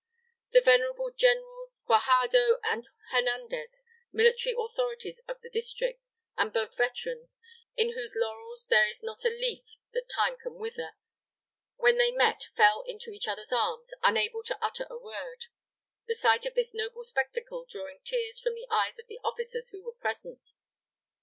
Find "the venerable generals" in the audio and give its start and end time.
0.51-1.83